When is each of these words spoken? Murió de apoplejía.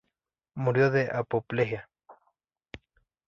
Murió 0.55 0.89
de 0.89 1.11
apoplejía. 1.11 1.87